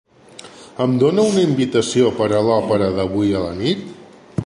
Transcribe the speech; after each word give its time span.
Em 0.85 0.95
dona 1.03 1.25
una 1.33 1.43
invitació 1.49 2.09
per 2.23 2.31
a 2.39 2.43
l'òpera 2.49 2.89
d'avui 2.99 3.41
a 3.41 3.45
la 3.49 3.57
nit? 3.65 3.87